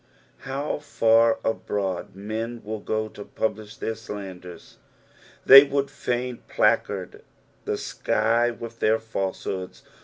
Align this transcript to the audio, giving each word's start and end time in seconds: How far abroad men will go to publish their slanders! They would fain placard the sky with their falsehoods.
How 0.49 0.79
far 0.79 1.37
abroad 1.43 2.15
men 2.15 2.63
will 2.63 2.79
go 2.79 3.07
to 3.09 3.23
publish 3.23 3.77
their 3.77 3.93
slanders! 3.93 4.79
They 5.45 5.63
would 5.63 5.91
fain 5.91 6.39
placard 6.47 7.21
the 7.65 7.77
sky 7.77 8.49
with 8.49 8.79
their 8.79 8.97
falsehoods. 8.97 9.83